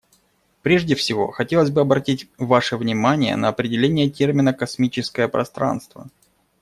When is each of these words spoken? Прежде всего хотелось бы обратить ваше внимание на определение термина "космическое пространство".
Прежде 0.63 0.95
всего 0.95 1.29
хотелось 1.29 1.69
бы 1.69 1.81
обратить 1.81 2.27
ваше 2.39 2.75
внимание 2.75 3.35
на 3.35 3.49
определение 3.49 4.09
термина 4.09 4.51
"космическое 4.51 5.27
пространство". 5.27 6.09